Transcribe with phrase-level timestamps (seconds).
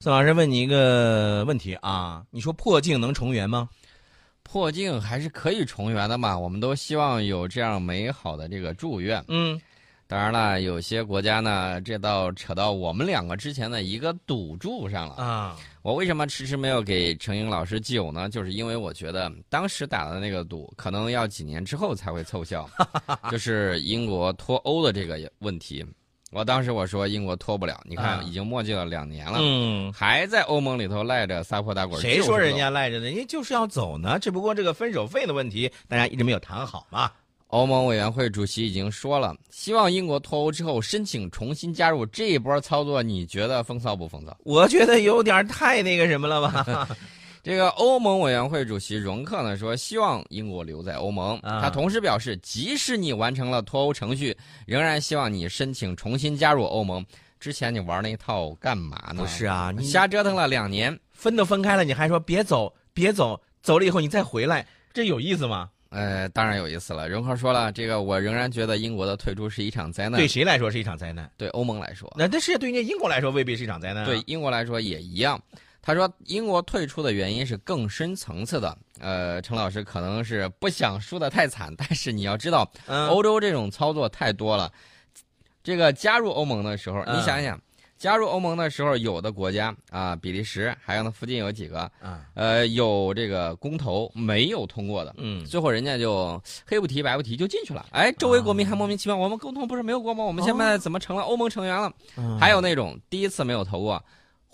[0.00, 3.68] 宋老师问你一个问题啊，你说破镜能重圆吗？
[4.44, 9.22] 破镜还是可以重圆的嘛，我们都希望有这样美好的这个祝愿。
[9.26, 9.60] 嗯，
[10.06, 15.56] 当然了，有些国家呢，这倒扯到我们两个之前的一个赌注上了啊。
[15.82, 18.28] 我为什么迟迟没有给程英老师酒呢？
[18.28, 22.70] 就是因为我觉得当时打的那个赌，可能要几年之后才会凑效，
[23.32, 25.84] 就是英国脱欧的这个问题。
[26.30, 31.98] 我当时我说英国脱不了，你看已经墨迹了两年了，嗯，还在欧盟里头赖着撒泼打滚。
[32.00, 33.06] 谁说人家赖着呢？
[33.06, 37.10] 人家就是要走呢，只不过这个分手费的问题，大家一直没有谈好嘛。
[37.46, 42.04] 欧盟委员会主席已经说了，希望英国脱欧之后申请重新加入。
[42.04, 44.36] 这一波操作，你觉得风骚不风骚？
[44.44, 46.88] 我觉得有点太那个什么了吧。
[47.48, 51.40] 这个欧盟委员会主席容克呢说，希望英国留在欧盟。
[51.40, 57.02] 他同时表示，即使你完成了脱欧程序，仍然希望你申请重新加入欧盟。
[57.40, 59.22] 之前你玩那一套干嘛呢？
[59.22, 65.70] 不是啊，你瞎折腾了两年，分都分开了，你还说别走，别走，走了以后你再回来，这有意思吗？
[65.88, 67.08] 呃，当然有意思了。
[67.08, 70.20] 容克说了，这个我仍然觉得英国的退出是一场灾难。
[70.20, 71.30] 对谁来说是一场灾难？
[71.38, 74.04] 对欧盟来说，那但是对于英国来说未必是一场灾难。
[74.04, 75.40] 对英国来说也一样。
[75.88, 78.76] 他说，英国退出的原因是更深层次的。
[79.00, 82.70] 呃，陈老师可能是不想输得太惨， 但是你要知道，
[83.08, 84.70] 欧洲这种操作太多了。
[85.64, 87.58] 这个加入欧盟的时候，你想想，
[87.96, 91.90] 加入欧盟的时候，有的国家啊，比利时，还有那附近有几个，
[92.34, 97.86] 呃，有这个公投没有通过的，嗯，最后人家就黑不提白不提就进去了。
[97.92, 100.22] 哎，周围国民还莫名其妙，我们公投不是没有过吗？
[100.22, 101.90] 我们现在怎么成了欧盟成员了？
[102.38, 104.04] 还有那种第一次没有投过。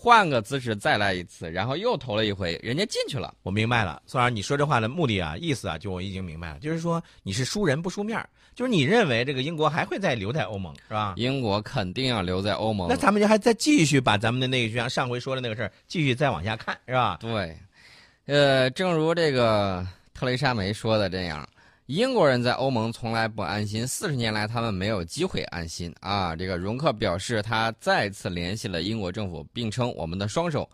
[0.04, 3.32] 换个姿势再来一次，然后又投了一回，人家进去了。
[3.42, 8.22] 我明白了，宋老师，你说这话的目的啊，意思啊，就我已经明白了，就是说你是输人不输面
[8.54, 11.14] 就是你认为这个英国还会再留在欧盟，是吧？
[11.16, 12.86] 英国肯定要留在欧盟。
[12.86, 17.16] 那咱们就还再继续把咱们的那个，就像上回说的那个事儿，继续再往下看，是吧？
[17.18, 17.56] 对，
[18.26, 21.48] 呃，正如这个特蕾莎梅说的这样。
[21.86, 26.34] 英国人在欧盟从来不安心，四十年来他们没有机会安心啊！
[26.34, 30.66] 这个容克表示，他再次联系了英国政府，并称我们的双手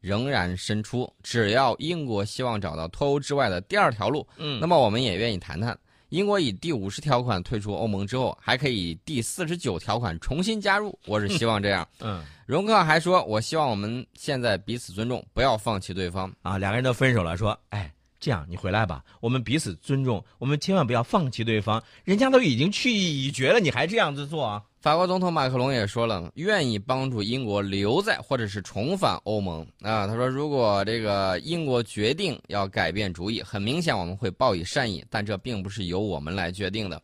[0.00, 5.78] 仍然伸出，只要英国希望找到脱欧之外的第二条路，嗯，那么我们也愿意谈谈。
[6.08, 11.86] 英国以第五十条款退出欧盟之后，还可以第四十九条款重新加入， 我是希望这样。
[12.00, 16.58] 嗯，容克还说，我希望我们现在彼此尊重，不要放弃对方啊！
[16.58, 17.88] 两个人都分手了，说，哎。
[18.26, 19.04] 这样，你回来吧。
[19.20, 21.80] 我们彼此尊重，我们千万不要放弃对方。
[22.02, 24.60] 人家都已经去意已决了，你还这样子做啊？
[24.80, 30.08] 法国总统马克龙也说了，愿意帮助英国留在或者是重返欧盟啊。
[30.08, 37.00] 他说，如果这个英国决定要改变主意，很明显我们会报以善意，但这并不是由我们来决定的。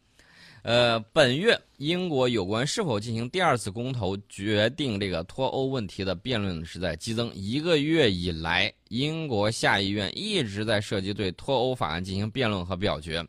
[0.63, 7.33] 呃，本月英国有关是否进行第二次公投决定这个脱欧问题的辩论是在激增。
[7.35, 13.27] 一个月以来，英国下议院一直在涉及对脱欧法案进行辩论和表决。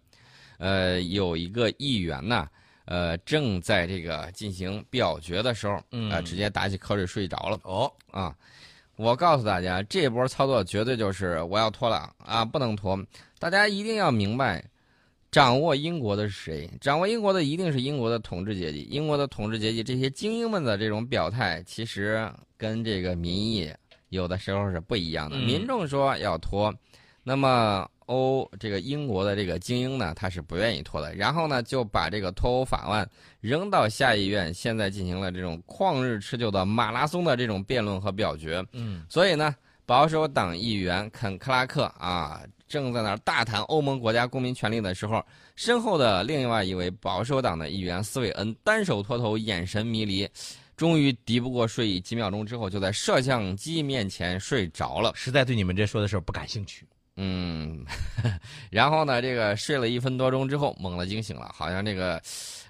[0.60, 2.48] 呃，有一个议员呢，
[2.86, 5.74] 呃，正在这个进行表决的时候，
[6.12, 7.60] 啊，直接打起瞌睡睡着了。
[7.64, 8.36] 哦，啊，
[8.96, 12.96] 我告诉大家，这波操作绝对就是我要脱了啊，不能脱。
[13.40, 14.64] 大家一定要明白。
[15.34, 16.70] 掌握英国的是谁？
[16.80, 18.84] 掌握英国的一定是英国的统治阶级。
[18.84, 23.68] 英国的统治阶级这些精英们的这种表态，其实跟这个民意
[24.10, 25.36] 有的时候是不一样的。
[25.38, 26.72] 民众说要脱，
[27.24, 31.16] 那么欧这个英国的这个精英呢，他是不愿意脱的。
[31.16, 33.10] 然后呢，就把这个脱欧法案
[33.42, 38.64] 扔到下议院，现在进行了这种旷日持久的马拉松的这种辩论和表决。
[38.72, 42.44] 嗯，所以呢，保守党议员肯克拉克啊。
[42.74, 45.24] 正在那儿大谈欧盟国家公民权利的时候，
[45.56, 50.28] 身后的另外一位保守党的议员斯韦恩单手托头，眼神迷离，
[50.76, 55.12] 终于敌不过睡意，几秒钟之后就在摄像机面前睡着了。
[55.14, 56.84] 实在对你们这说的事儿不感兴趣。
[57.16, 57.86] 嗯，
[58.72, 62.20] 然后呢，这个睡了一分多钟之后，猛地惊醒了，好像这个，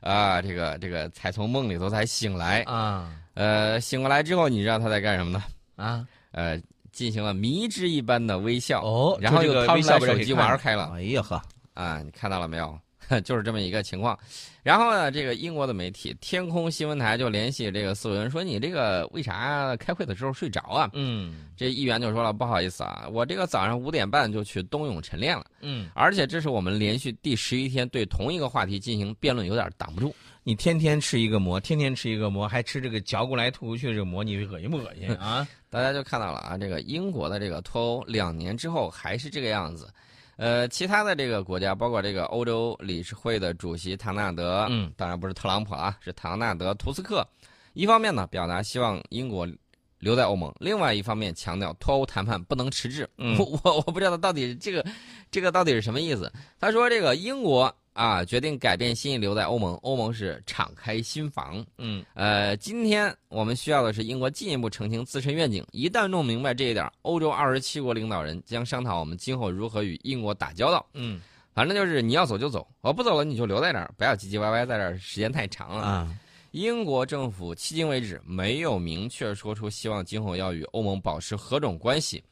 [0.02, 3.16] 啊，这个这个才从梦里头才醒来啊。
[3.36, 5.42] 呃，醒过来之后，你知道他在干什么呢？
[5.78, 6.62] 啊，呃。
[6.94, 10.94] 进行了迷之一般的微笑哦，然后又掏出来手机玩开了。
[10.94, 11.42] 哎呀呵，
[11.74, 12.80] 啊，你看到了没有？
[13.22, 14.18] 就是这么一个情况。
[14.64, 25.46] 然后呢，这个英国的媒体天空新闻台就联系这个斯文说：“你这个为啥开会的时候睡着啊？”嗯，这议员就说了：“不好意思啊，我这个早上五点半就去冬泳晨练了。
[25.60, 30.16] 嗯，而且这是我们连续第十一天对同一个话题进行辩论，有点挡不住。
[30.46, 35.46] 你天天吃一个馍，天天吃一个馍，还吃这个嚼过来吐出去的这个馍，你恶心不恶心啊？
[35.70, 39.90] 大家就看到了啊，这个英国的这个脱欧两年之后还是这个样子。”
[40.36, 47.28] 呃，其他的这个国家，包括这个欧洲理事会的主席唐纳德，嗯，当然不是特朗普啊，是唐纳德·图斯克。
[47.74, 49.48] 一方面呢，表达希望英国
[50.00, 53.10] 留在欧盟，另外一方面强调脱欧谈判不能迟滞。
[53.18, 54.86] 嗯我我我不知道到底这个
[55.32, 56.32] 这个到底是什么意思。
[56.60, 61.66] 他说这个英国啊决定改变心意留在欧盟，欧盟是敞开心房。
[61.78, 65.66] 嗯呃，今天我们需要的是英国进一步澄清自身愿景。
[65.72, 70.86] 一旦弄明白这一点，欧洲二十七国领导人将商讨我们今后如何与英国打交道。
[70.94, 71.22] 嗯
[71.54, 75.84] 反正就是你要走就走，我不走了你就留在那儿，不要唧唧歪歪在这儿时间太长了。
[75.84, 76.16] 啊，
[76.50, 82.24] 英国政府迄今为止没有明确说出希望今后要与欧盟保持何种关系。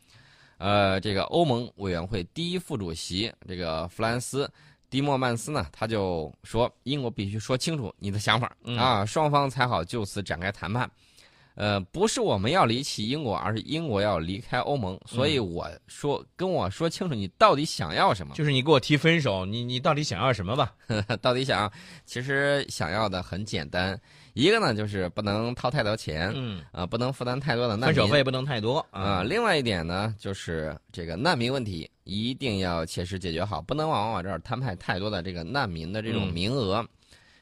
[0.57, 4.45] 呃，这个欧盟委员会第一副主席这个弗兰斯·
[4.91, 10.87] 蒂莫曼斯呢，他就说，英国必须说清楚你的想法嗯啊，双方才好就此展开谈判。
[11.55, 14.99] 呃，不是我们要离弃英国，而是英国要离开欧盟。
[15.05, 18.33] 所以我说，跟我说清楚你到底想要什么。
[18.35, 20.73] 就是你给我提分手，你你到底想要什么吧？
[21.21, 21.71] 到底想要，
[22.05, 23.99] 其实想要的很简单，
[24.33, 29.23] 一个呢就是不能掏太多钱，嗯，啊，不能负担太多的难民分手费不能太多啊。
[29.23, 36.85] 另外一点呢，就是这个难民问题一定要切实解决好，不能往我这儿摊派太多的这个难民的这种嗯名额。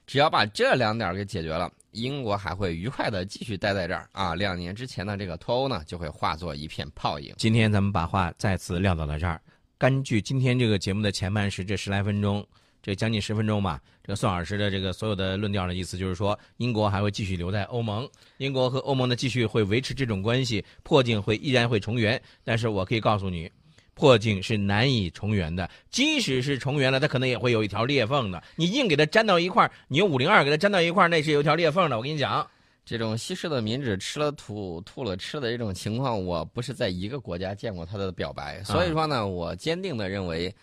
[0.08, 4.34] 只要把这两点给解决了，英国还会愉快的继续待在这儿啊。
[4.34, 7.32] 两年之前的这个脱欧呢，就会化作一片泡影。
[7.38, 9.40] 今天咱们把话再次撂到了这儿。
[9.78, 12.44] 根据今天这个节目的前半时这十来分钟，
[12.82, 22.22] 这将近十分钟吧，这个宋老师的这个所有的论调的意思就是说，英国还会继续留在欧盟，英国和欧盟呢继续会维持这种关系，破镜会依然会重圆。
[22.44, 23.52] 但是我可以告诉你，
[23.94, 28.42] 破镜是难以重圆的，即使是重圆了，它可能也会有一条裂缝的。
[28.56, 31.98] 你硬给它粘到一块儿，你用五零二给它粘到一块儿，那是有一条裂缝的。
[31.98, 32.48] 我跟你讲，
[32.86, 40.56] 这种稀释的民脂吃了吐，吐了吃的这种情况，我不是在一个国家见过他的表白，所以说呢，我坚定的认为，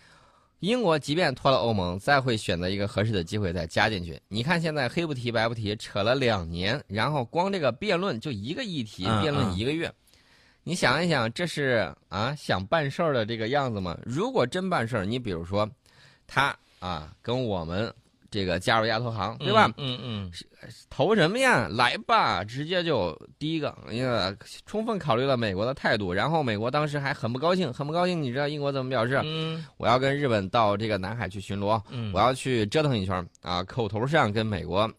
[0.59, 4.19] 英国即便脱了欧盟，再会选择一个合适的机会再加进去。
[4.27, 9.91] 你看现在黑不提白不提，扯了两年，然后光这个辩论就一个议题，嗯辩论嗯一个月。
[10.63, 13.97] 你想一想，这是啊想办事儿的这个样子吗？
[14.03, 15.69] 如果真办事儿，你比如说，
[16.25, 17.93] 他啊跟我们
[18.29, 19.71] 这个加入亚投行，对吧？
[19.77, 20.31] 嗯嗯
[20.89, 21.67] 投什么呀？
[21.69, 24.35] 来吧，直接就第一个，因为
[24.65, 28.21] 充分考虑了美国的态度，然后美国当时还很不高兴，很不高兴。
[28.21, 29.21] 你知道英国怎么表示？
[29.23, 34.89] 嗯我要跟日本到这个南海去巡逻，嗯，我要去折腾一圈啊，口头上跟美国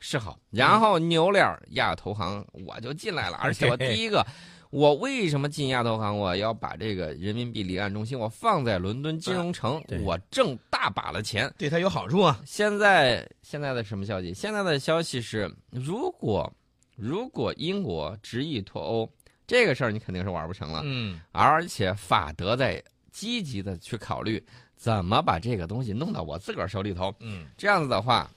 [0.00, 4.26] 示好，然后扭脸亚投行我就进来了，而且我 第一个。
[4.72, 6.16] 我为什么进亚投行？
[6.16, 11.52] 我要把这个人民币离岸中心我放在伦敦金融城，对我挣大把的钱。
[11.58, 12.40] 对他有好处啊。
[12.46, 14.32] 现在现在的什么消息？
[14.32, 16.50] 现在的消息是，如果
[16.96, 19.12] 如果英国执意脱欧，
[19.46, 20.80] 这个事儿你肯定是玩不成了。
[20.84, 24.42] 嗯而且法德在积极的去考虑
[24.74, 27.14] 怎么把这个东西弄到我自个儿手里头。
[27.20, 28.30] 嗯这样子的话，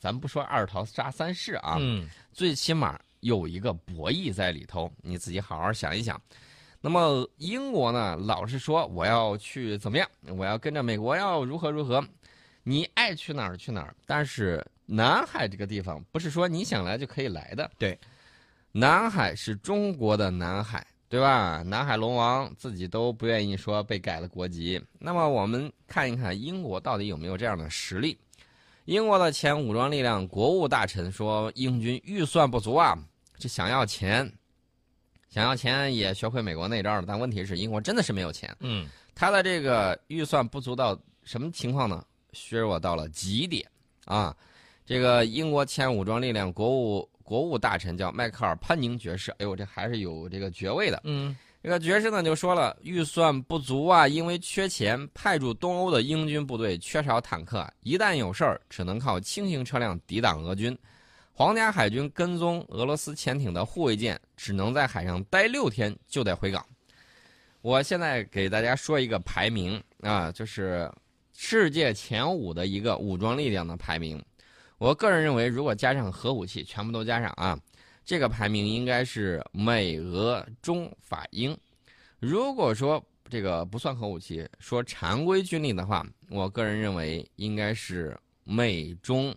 [0.00, 6.20] 咱不说二桃杀三士啊，嗯最起码有一个博弈在里头，你自己好好想一想。
[6.80, 12.04] 那么英国呢，老是说我要去怎么样，我要跟着美国要如何如何，
[12.62, 13.94] 你爱去哪儿去哪儿。
[14.06, 17.98] 但是南海这个地方不是说你想来就可以来的，对，
[18.70, 21.62] 南海是中国的南海，对吧？
[21.66, 24.80] 南海龙王自己都不愿意说被改了国籍。
[25.00, 28.16] 那么我们看一看英国到底有没有这样的实力。
[28.84, 32.96] 英国的前武装力量国务大臣说，英军预算不足啊，
[33.38, 34.30] 这想要钱，
[35.28, 37.04] 想要钱也学会美国那招了。
[37.06, 42.04] 但问题是，英国真的是没有钱，嗯他的这个预算不足到什么情况呢？
[42.32, 43.66] 削弱到了极点
[44.04, 44.36] 啊！
[44.84, 51.00] 这个英国前武装力量国务国务大臣叫迈克尔·潘宁爵士，哎呦，这还是有这个爵位的。
[51.04, 60.76] 嗯这个爵士呢就说了，预算不足啊，因为缺钱，派驻东欧的英军部队缺少坦克，一旦有事儿，只能靠轻型车辆抵挡俄军。
[61.38, 66.66] 皇家海军跟踪俄罗斯潜艇的护卫舰，只能在海上待六天就得回港。
[67.60, 70.90] 我现在给大家说一个排名啊，就是
[71.34, 74.24] 世界前五的一个武装力量的排名。
[74.78, 77.58] 我个人认为，如果加上核武器，全部都加上啊，
[78.02, 81.54] 这个排名应该是美俄中法英。
[82.18, 89.36] 如果说这个不算核武器，说常规军力的话，我个人认为应该是美中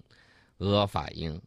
[0.60, 1.38] 俄法英。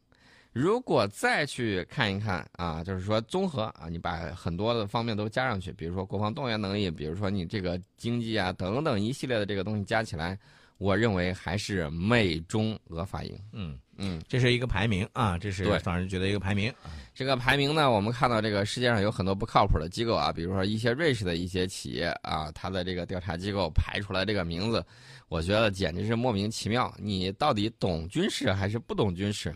[0.52, 10.38] 如果再去看一看啊，就是说综合啊，你把很多的方面都加上去，比如说国防动员能力，比如说你这个经济啊等等一系列的这个东西加起来，
[10.76, 13.34] 我认为还是美中俄法英。
[13.52, 16.70] 嗯，嗯，这是一个排名啊，这是对宋老师觉得一个排名。
[17.14, 24.84] 这个排名呢，我们看到这个世界上有很多不靠谱的机构啊，比如说一些瑞士的一些企业啊，它的这个调查机构排出来这个名字，
[25.28, 26.94] 我觉得简直是莫名其妙。
[26.98, 29.54] 你到底懂军事还是不懂军事？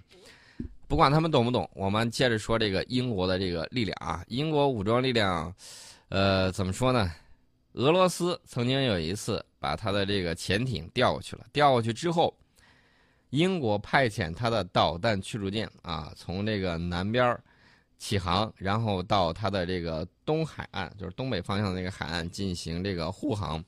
[0.88, 5.52] 不管他们懂不懂，我们接着说这个英国的这个力量啊，英国武装力量，
[6.09, 7.11] 呃，怎么说呢？
[7.73, 12.35] 俄罗斯曾经有一次把他的这个潜艇调过去了，调过去之后，
[13.31, 17.37] 英国派遣他的导弹驱逐舰啊，从这个南边
[17.99, 23.62] 起航，然后到他的这个东海岸，就是东北方向的那个海岸进行这个护航。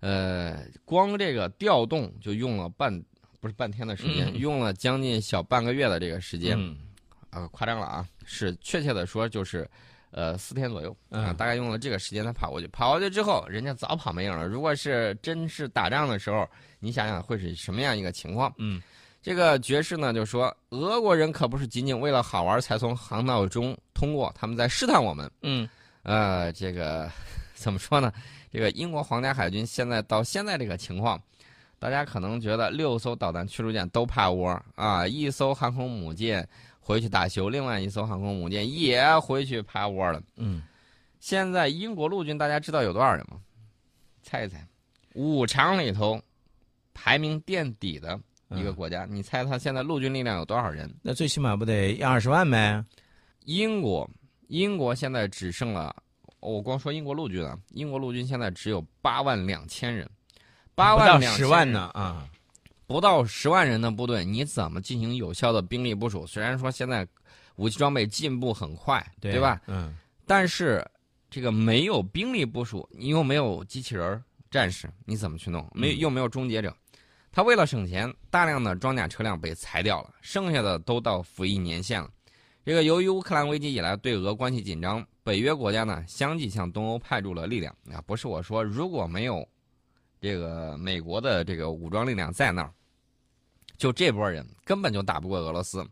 [0.00, 3.02] 呃，光这个调动就用了半
[3.40, 6.58] 不是半天的时间，用了将近小半个月的这个时间，
[7.30, 9.68] 啊，夸张了啊，是确切的说就是，
[10.10, 12.68] 呃，四天左右啊，大概用了这个时间他跑过去。
[12.68, 14.46] 跑过去之后，人家早跑没影了。
[14.46, 16.46] 如果是真是打仗的时候，
[16.78, 18.52] 你想想会是什么样一个情况？
[18.58, 18.82] 嗯，
[19.22, 25.30] 这个爵士呢就说，俄国人可不是仅仅为了好玩才从航道中通过，他们在试探我们。
[25.42, 25.68] 嗯，
[26.02, 27.10] 呃，这个
[27.54, 28.12] 怎么说呢？
[28.52, 31.22] 这个英国皇家海军现在到现在这个情况，
[31.80, 36.46] 大家可能觉得六艘导弹驱逐舰都趴窝啊，一艘航空母舰
[36.78, 40.22] 回去大修，另外一艘航空母舰也回去趴窝了。
[40.36, 40.62] 嗯，
[41.20, 43.40] 现在英国陆军大家知道有多少人吗？
[44.22, 44.62] 猜一猜，
[45.14, 46.20] 五常里头
[46.92, 48.20] 排名垫底的
[48.50, 50.94] 一个国家，你猜他现在陆军力量有多少人？
[51.00, 52.84] 那最起码不得一二十万呗？
[53.46, 54.08] 英国，
[54.48, 55.96] 英国现在只剩了。
[56.40, 60.06] 我光说英国陆军啊，英国陆军现在只有八万两千人，
[60.80, 62.26] 八万两十万呢啊，
[62.86, 66.26] 不到十万人的部队，你怎么进行有效的兵力部署？
[66.26, 67.06] 虽然说现在
[67.56, 69.60] 武器装备进步很快，对吧？
[69.66, 69.94] 嗯，
[70.26, 70.82] 但是
[71.28, 75.68] 这个没有兵力部署，你又没有机器人战士，你怎么去弄？
[75.74, 76.74] 没又没有终结者，
[77.30, 82.08] 他为了省钱，大量的装甲车辆被裁掉了，剩下的都到服役年限了。
[82.64, 88.00] 这个由于乌克兰危机以来对俄关系紧张，北约国家呢相继向东欧派驻了力量啊。
[88.06, 89.46] 不是我说，如果没有
[90.20, 92.72] 这个美国的这个武装力量在那儿，
[93.76, 95.84] 就这波人根本就打不过俄罗斯。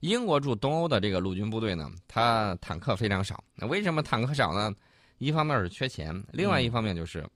[0.00, 3.42] 英国驻东欧的这个陆军部队呢，它坦克非常少。
[3.54, 4.72] 那为什么坦克少呢？
[5.18, 7.26] 一方面是缺钱，另外一方面就是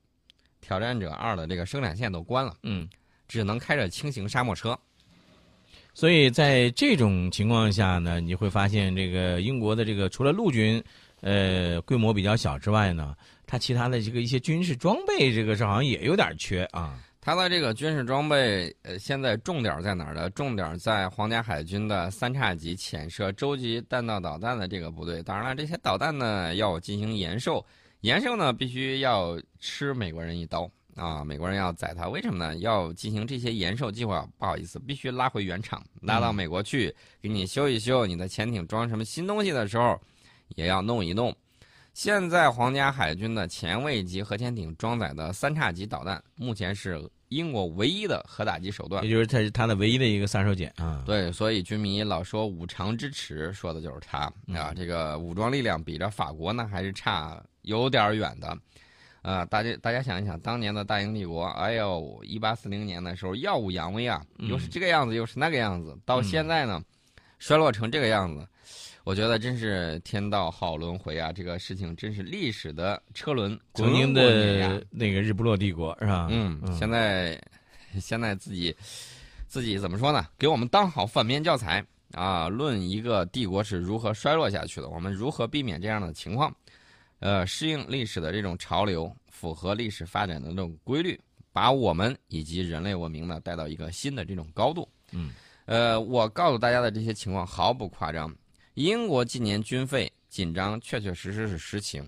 [0.61, 2.87] 挑战者二的这个生产线都关了，嗯，
[3.27, 4.79] 只能开着轻型沙漠车。
[5.95, 10.83] 所以在这种情况下呢，你会发现这个英国的这个除了陆军，
[11.21, 13.15] 呃，规模比较小之外呢，
[13.47, 16.99] 它其他的这个一些军事装备，这个是好像也有点缺啊。
[17.21, 20.31] 它的这个军事装备，呃，现在重点在哪儿呢？
[20.31, 25.23] 重点在皇家海军的三叉戟潜射洲际弹道导弹的这个部队。
[25.23, 27.65] 当然了，这些导弹呢要进行延寿，
[28.01, 30.71] 延寿呢必须要吃美国人一刀。
[30.97, 32.57] 啊，美国人要宰他，为什么呢？
[32.59, 38.05] 要进行这些延寿计划，不好意思，必须拉回原厂，拉到美国去给你修一修。
[38.05, 39.99] 你的潜艇装什么新东西的时候，
[40.57, 41.35] 也要弄一弄。
[41.93, 51.03] 现在皇家海军的前卫级核潜艇装载的三叉戟导弹，目前是英国唯一的核打击手段，也就是它是它的唯一的一个杀手锏啊。
[51.05, 54.73] 对，所以军迷老说五常之耻，说的就是它啊。
[54.75, 58.57] 这个武装力量比着法国呢，还是差有点远的。
[59.23, 66.83] 啊，大家大家想一想，当年的大英帝国，哎呦，一八四零年的时候耀武扬威啊，又是这个样子，又是那个样子，到现在呢，
[67.39, 68.49] 衰落成这个样子，
[69.05, 71.33] 我觉得真是天道好轮回啊！
[71.33, 76.29] 这个事情真是历史的车轮曾经的那个日不落帝国是吧？
[76.31, 77.41] 嗯，现在
[77.99, 78.77] 现在自己
[79.47, 80.27] 自己怎么说呢？
[80.39, 82.49] 给我们当好反面教材啊！
[82.49, 86.55] 论一个帝国是如何衰落下去的，我们如何避免这样的情况？
[87.21, 91.19] 呃，适应历史的这种潮流，符合历史发展的这种规律，
[91.53, 94.87] 把我们以及人类文明呢带到一个新的这种高度。
[95.13, 95.33] 嗯，
[95.65, 98.31] 呃，我告诉大家的这些情况毫不夸张。
[98.75, 102.07] 英国今年军费紧张，确确实实是实情。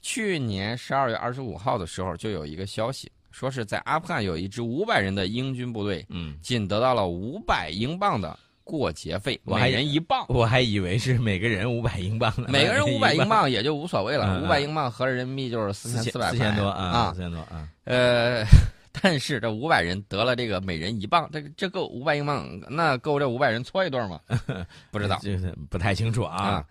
[0.00, 8.38] 去年十二月二十五号的时候，就有一个消息，说是在阿富汗有一支五百人的英军部队，嗯，仅得到了五百英镑的。
[8.64, 12.46] 过节费，每人一镑，我还以为是每个人五百英镑呢。
[12.48, 17.68] 每个人 五百英镑也就无所谓了，五百英镑合着人民币就是四千四百四千多啊，四千多啊。
[17.84, 18.44] 呃，
[19.00, 24.20] 但是这五百人得了这个每人一磅，这这够五百英镑，那够这五百人搓一顿吗？
[24.90, 26.64] 不知道， 就是不太清楚啊。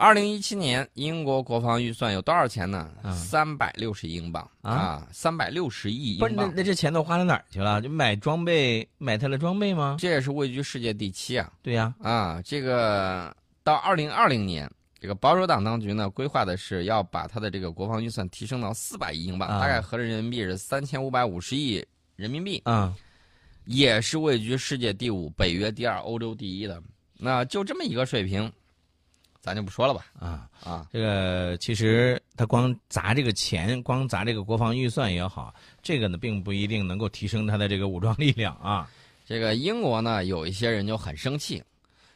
[0.00, 2.88] 二零一七年，英国国防预算有多少钱呢？
[3.12, 6.28] 三百六十英镑啊，三百六十亿英镑。
[6.28, 7.82] 不是，那那这钱都花到哪儿去了？
[7.82, 9.96] 就买装备，买他的装备吗？
[9.98, 11.50] 这也是位居世界第七啊。
[11.62, 21.84] 对呀，啊，这个到二零二零年，这个保守党当局呢，规划的是要把他的这个国防预算提升到四百亿英镑，大概合着人民币是三千五百五十亿
[22.16, 22.60] 人民币。
[22.64, 22.94] 啊，
[23.64, 26.82] 也是位居世界第五、北约第二、欧洲第一的。
[27.16, 28.50] 那就这么一个水平。
[29.40, 38.90] 咱就不说了吧，啊啊，这个其实他光砸这个钱，光砸这个国防预算也好，这个呢并不一定能够提升他的这个武装 力量啊。
[39.24, 41.62] 这个英国呢有一些人就很生气，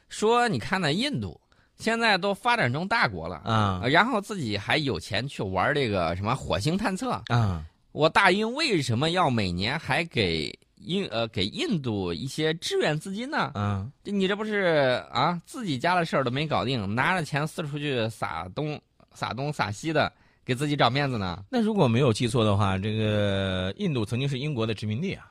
[0.09, 1.41] 说你看那印度
[1.83, 7.21] 现在都发展中大国了啊呃然后自己还有钱去玩这个什么火星探测。
[7.27, 7.63] 啊
[7.93, 13.53] 我大英为什么要每年还给印呃给印度一些支援资金呢？
[13.55, 18.81] 嗯这你这不是啊自己家的事儿都没搞定，拿着钱四处去撒东
[19.13, 20.11] 撒东撒西的，
[20.43, 21.45] 给自己找面子呢？
[21.51, 25.29] 那如果没有记错的话，这个印度曾经是英国的殖民地啊。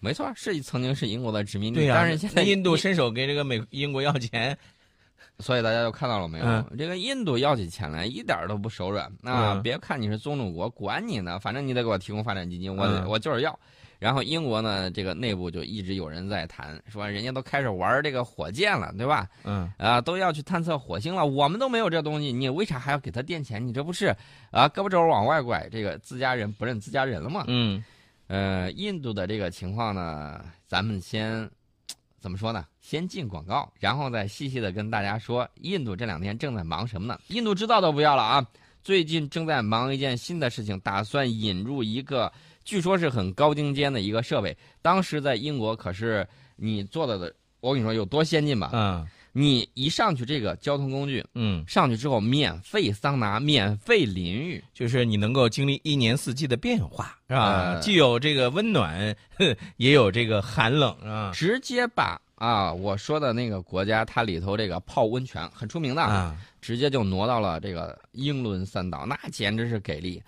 [0.00, 4.56] 没错，是曾经是英国的殖民地，但是现在印度伸手给这个美英国要钱，
[5.42, 6.46] 所以大家就看到了没有？
[6.46, 9.52] 嗯这个印度要起钱来一点儿都不手软啊！
[9.52, 13.58] 嗯别看你是宗主国，管你呢，反正你得给我提供发展基金，我、嗯我就是要。
[13.98, 19.28] 然后英国呢，这个内部就一直有人在谈，说人家都开始玩这个火箭了，对吧？
[19.44, 23.64] 嗯啊，都要去探测火星了，我们都没有这东西，你为啥还要给他垫钱？
[23.64, 24.06] 你这不是
[24.50, 27.44] 啊胳膊肘往外拐，这个自家人不认自家人了吗？
[27.46, 27.84] 嗯
[28.26, 31.48] 呃，印度的这个情况呢，咱们先
[32.18, 32.64] 怎么说呢？
[32.82, 37.18] 先进广告，然后再细细的跟大家说，印度这两天正在忙什么呢？
[37.28, 38.46] 印度知道都不要了啊！
[38.82, 42.30] 最近正在忙一件新的事情，打算引入一个
[42.64, 44.54] 据说是很高精尖的一个设备。
[44.82, 48.70] 当时在英国可是你做的的，我跟你说有多先进吧？
[48.74, 57.44] 嗯你一上去这个交通工具，嗯，上去之后免费桑拿、免费淋浴，就是你能够经历一年四季的变化，是吧？
[57.46, 61.30] 呃既有这个温暖，呵也有这个寒冷，啊？
[61.32, 70.20] 直接把啊我说的那个国家，它里头这个泡温泉很出名的，啊，直接就挪到了这个英伦三岛，那简直是给力。